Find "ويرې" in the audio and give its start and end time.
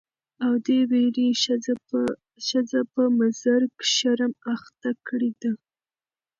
0.89-1.27